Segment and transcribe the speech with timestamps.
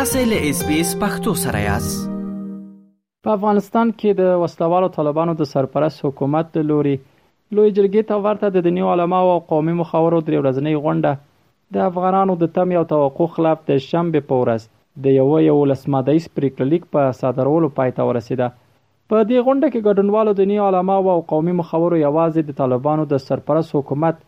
[0.00, 1.94] تاسو له اس بي اس پختو سره یاست
[3.26, 6.92] په افغانستان کې د وسلوالو طالبانو د سرپرست حکومت د لوري
[7.56, 12.38] لوی جرګې ته ورته د دنیو علما او قومي مخاورو درې ورځنۍ غونډه د افغانانو
[12.44, 14.66] د تم او توقع خلاف د شنبه په ورځ
[15.08, 20.36] د یو یو لسمادیس پریکړلیک په صادرولو پای ته ورسیده په دې غونډه کې ګډونوالو
[20.36, 24.26] د دنیو علما او قومي مخاورو یوازې د طالبانو د سرپرست حکومت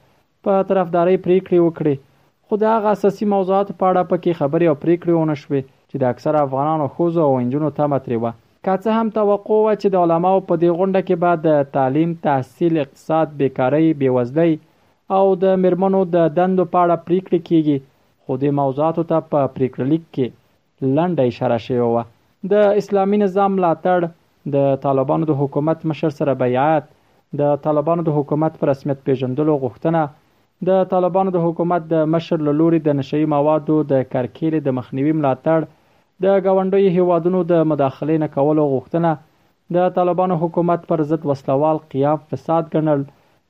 [0.49, 2.09] په طرفداري پریکړې وکړې
[2.53, 6.11] خو د هغه اساسي موضوعاتو په اړه پکې خبرې او پریکړې ونه شوې چې د
[6.15, 8.33] اکثر افغانانو ښځو او انجونو تمه ترې وه
[8.67, 12.11] که څه هم توقع وه چې د علماو په دې غونډه کې به د تعلیم
[12.27, 14.53] تحصیل اقتصاد بیکارۍ بېوزلۍ
[15.19, 17.77] او د میرمنو د دندو په اړه پریکړې کیږي
[18.25, 22.03] خو د موضوعاتو ته په پریکړه لیک کې لنډه اشاره شوې وه
[22.55, 24.09] د اسلامي نظام ملاتړ
[24.59, 26.85] د طالبانو د حکومت مشر سره بیعت
[27.43, 30.03] د طالبانو د حکومت پر رسمیت پیژندلو غوښتنه
[30.69, 35.13] د طالبانو د حکومت د مشر له لوري د نشئی موادو د کرکیلې د مخنیوي
[35.19, 35.61] ملاتړ
[36.25, 39.11] د غونډوي هیوادونو د مداخله نه کولو غوښتنه
[39.77, 43.01] د طالبانو حکومت پر ضد وسلوال قیام فساد ګڼل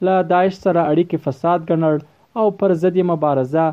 [0.07, 1.97] له داعش سره اړیکې فساد ګڼل
[2.41, 3.67] او پر ضد مبارزه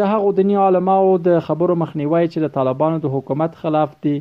[0.00, 4.16] د هغو دنیا علماو د خبرو مخنیوي چې د طالبانو د حکومت خلاف دي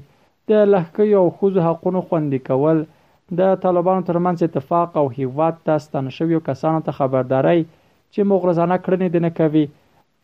[0.51, 2.81] د لهکې او خوځ حقونو خوندې کول
[3.41, 7.63] د طالبانو ترمنځ اتفاق او هیواد ته ستنشویو کسانو ته خبرداري
[8.15, 9.63] چې مغرضانه کړنې نه کوي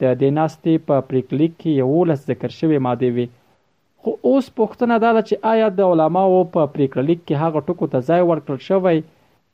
[0.02, 3.26] د دې ناستې په پریکلیک کې یو لس ذکر شوی ماده وي
[4.04, 8.22] خو اوس پوښتنه ده چې آیا د علماو په پریکړلیک کې هغه ټکو ته ځای
[8.30, 8.98] ورکړل شوی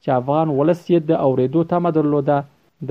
[0.03, 2.37] چې افغان ولس یې د اوریدو تمه درلوده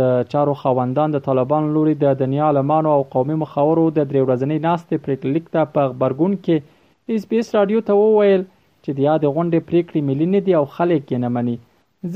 [0.00, 4.58] د چارو خواندان د طالبان لوري د دنیا علمانو او قومي مخاورو د درې ورځې
[4.68, 9.28] ناستې پریکړلیک ته په خبرګون کې اس بي اس رادیو ته وویل چې د یاد
[9.34, 11.56] غونډې پریکړې ملي نه دي او خلک یې نه مني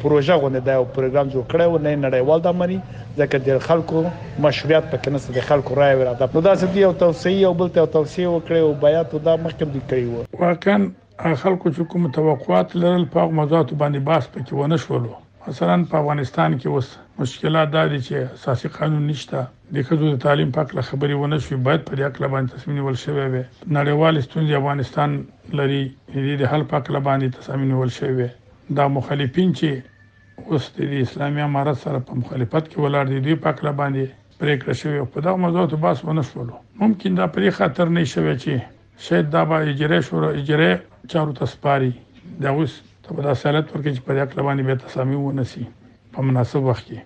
[0.02, 2.78] پروژه غونډه دا او پروګرام جوړ کړو نه نړیوال د منی
[3.18, 4.04] ځکه د خلکو
[4.46, 7.86] مشروعیت پکې نشته د خلکو رائے وراده نو دا ستې او توصیه او بل ته
[7.98, 12.74] توصیه وکړي او بیا ته دا مخکې دی کړی و واقعا خلکو چې کوم توقعات
[12.80, 15.12] لرل په موضوعات باندې باس پکې ونه شولو
[15.50, 20.16] مثلا په افغانستان کې اوس مشکلات دا دي چې اساسي قانون نشته د ښځو د
[20.26, 23.42] تعلیم په اړه خبرې ونه شوې باید په دې اړه باندې تصمیم نیول شوی وي
[23.78, 25.10] نړیوال ستونزې افغانستان
[25.58, 25.82] لري
[26.26, 28.28] دې د حل په اړه باندې تصمیم نیول شوی وي
[28.76, 29.68] دا مخالفین چې
[30.50, 34.04] اوس د اسلامي امارت سره په مخالفت کې ولاړ دي دوی په اړه باندې
[34.40, 36.48] پریکړه شوی په دا موضوع ته باس ونه شول
[36.82, 38.52] ممکن دا پرې خطر نه شوی چې
[39.08, 40.70] شاید دا به اجرا شو اجرا
[41.12, 41.92] چارو تسپاري
[42.42, 42.72] دا اوس
[43.04, 45.64] ته دا سالت ورکړي چې په دې اړه باندې به تصمیم ونسي
[46.14, 46.98] په مناسب وخت کې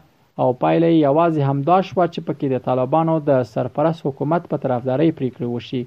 [0.42, 5.10] او پایله یې یوازې همدا شوه چې پکې د طالبانو د سرپرست حکومت په طرفدارۍ
[5.18, 5.82] پریکړې وشي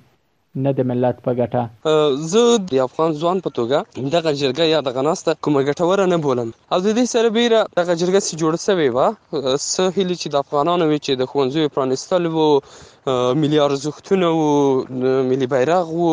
[0.65, 1.61] نه د ملت په ګټه
[2.31, 2.41] زه
[2.73, 3.77] د افغان ځوان په توګه
[4.15, 7.93] دغه جرګه یا دغه ناسته کومه ګټوره نه بولم او د دې سره بیره دغه
[8.01, 9.07] جرګه سي جوړ سوي وا
[9.71, 12.47] سه هلي چې د افغانانو وی چې د خونځو پرانستل وو
[13.41, 14.41] ملي ارزښتونه او
[15.29, 16.11] ملي بیرغ وو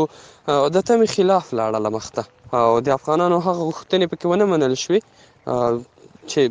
[0.74, 2.22] د تم خلاف لاړه مخته
[2.64, 5.00] او د افغانانو هغه غوښتنې پکې ونه منل شوې
[6.30, 6.42] چې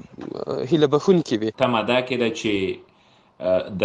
[0.72, 2.54] هله بخون کې وي تمه دا کړه چې
[3.82, 3.84] د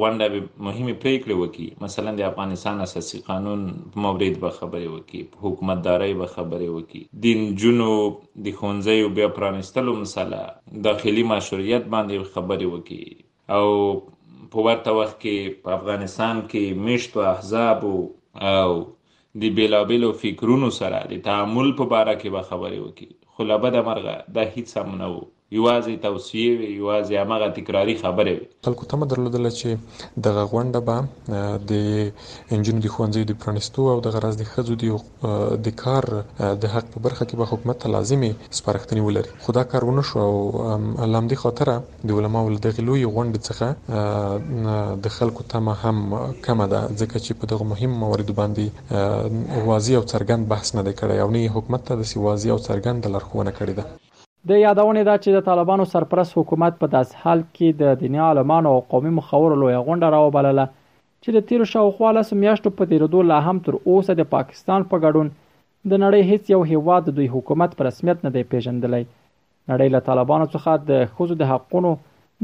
[0.00, 0.24] غونډه
[0.66, 3.60] مهمه پریکړه وکړي مثلا د افغانستان اساسي قانون
[3.92, 7.24] په مورید به خبرې وکړي په حکومتداري به خبرې وکړي د
[7.60, 7.92] جنو
[8.44, 10.42] د خونځي او بیا پرانستلو مثلا
[10.88, 13.08] داخلي مشروعیت باندې خبرې وکړي
[13.56, 13.66] او
[14.52, 17.78] په ورته وخت کې په افغانستان کې مشت او احزاب
[18.62, 18.70] او
[19.42, 24.14] د بیلابلو فکرونو سره د تعامل په اړه کې به خبرې وکړي خو لابد مرغه
[24.36, 25.22] د هیڅ هم نه وو
[25.58, 29.68] یوازې توصیه وي یوازې هغه تکراری خبره وي خلکو تم درلودل چې
[30.24, 30.96] د غونډه به
[31.70, 31.72] د
[32.56, 34.84] انجینو د خوندزي د پرانستو او د غرض د خزو د
[35.68, 36.04] د کار
[36.62, 40.36] د حق په برخه کې به حکومت ته لازمي سپارښتنې ولري خدا کارونه شو او
[41.06, 41.66] علم دي خاطر
[42.10, 43.66] د علما ول د غلوې غونډې څخه
[45.06, 45.98] د خلکو تم هم
[46.44, 48.66] کمه ده ځکه چې په دغه مهم موارد باندې
[49.70, 52.58] واضح او څرګند بحث نه دی کړی او نه حکومت ته د سي واضح او
[52.68, 53.84] څرګند لارښوونه کړې ده
[54.48, 58.70] د یادونه ده چې د طالبانو سرپرست حکومت په داس حال کې د دنیا عالمانو
[58.76, 60.64] او قومي مخاور لوی غونډه راوبلله
[61.22, 64.90] چې د تیر شاوخوا لس میاشتو په تیرېدو لا هم تر اوسه د پاکستان په
[64.92, 65.28] پا ګډون
[65.90, 70.02] د نړۍ هیڅ یو هیواد د دوی حکومت په رسمیت نه دی پیژندلی نړۍ له
[70.10, 71.92] طالبانو څخه د خوځو د حقونو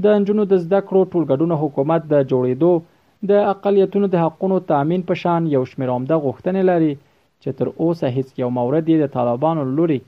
[0.07, 5.21] د انجونو د زده کړو ټولګډونه حکومت د جوړېدو د اقلیتونو د حقونو تامین په
[5.23, 9.69] شان یو شمېر عمده غوښتنې لري چې تر اوسه هیڅ یو مورد یې د طالبانو
[9.81, 10.01] لوري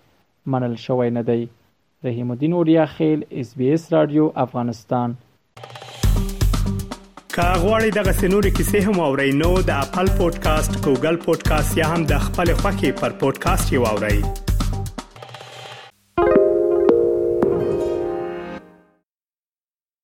[0.56, 1.42] منل شوی نه دی
[2.04, 5.14] رحیم الدین اوریا خیل اس بي اس رادیو افغانستان
[7.36, 12.26] کاغوري دغه سنوري کیسې هم او رینو د خپل پودکاسټ ګوګل پودکاسټ یا هم د
[12.26, 14.46] خپل خاكي پر پودکاسټ یو اورئ